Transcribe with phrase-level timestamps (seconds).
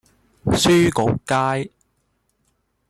[0.57, 1.71] 書局街